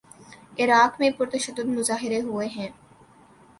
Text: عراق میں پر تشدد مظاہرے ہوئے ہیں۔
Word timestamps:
عراق 0.59 0.99
میں 0.99 1.09
پر 1.17 1.29
تشدد 1.29 1.65
مظاہرے 1.67 2.21
ہوئے 2.21 2.47
ہیں۔ 2.47 2.69